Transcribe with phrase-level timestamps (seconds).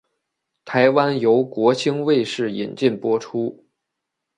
[0.65, 3.67] 台湾由国兴卫视引进播出。